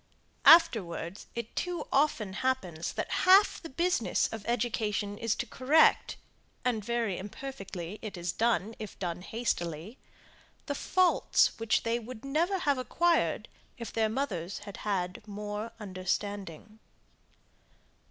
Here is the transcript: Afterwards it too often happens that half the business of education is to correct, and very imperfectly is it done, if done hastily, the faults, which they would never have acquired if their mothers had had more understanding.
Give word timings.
Afterwards 0.47 1.27
it 1.35 1.55
too 1.55 1.85
often 1.91 2.33
happens 2.41 2.91
that 2.93 3.11
half 3.21 3.61
the 3.61 3.69
business 3.69 4.25
of 4.33 4.43
education 4.47 5.15
is 5.15 5.35
to 5.35 5.45
correct, 5.45 6.15
and 6.65 6.83
very 6.83 7.19
imperfectly 7.19 7.99
is 8.01 8.31
it 8.31 8.37
done, 8.39 8.73
if 8.79 8.97
done 8.97 9.21
hastily, 9.21 9.99
the 10.65 10.73
faults, 10.73 11.51
which 11.59 11.83
they 11.83 11.99
would 11.99 12.25
never 12.25 12.57
have 12.57 12.79
acquired 12.79 13.47
if 13.77 13.93
their 13.93 14.09
mothers 14.09 14.57
had 14.65 14.77
had 14.77 15.21
more 15.27 15.71
understanding. 15.79 16.79